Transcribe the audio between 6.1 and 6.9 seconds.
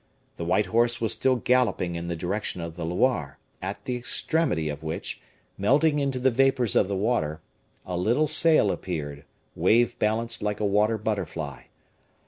the vapors of